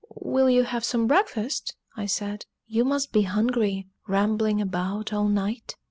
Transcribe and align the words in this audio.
"Will 0.19 0.49
you 0.49 0.63
have 0.63 0.83
some 0.83 1.05
breakfast?" 1.05 1.75
I 1.95 2.07
said. 2.07 2.47
"You 2.65 2.83
must 2.83 3.11
be 3.11 3.21
hungry, 3.21 3.87
rambling 4.07 4.59
about 4.59 5.13
all 5.13 5.27
night!" 5.27 5.75